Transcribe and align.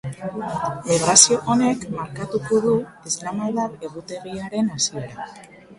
Migrazio 0.87 1.37
honek 1.55 1.85
markatuko 1.99 2.61
du 2.65 2.75
islamdar 3.13 3.79
egutegiaren 3.91 4.75
hasiera. 4.79 5.33